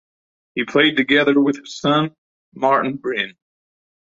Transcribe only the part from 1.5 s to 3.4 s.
his son, Martin Bryn.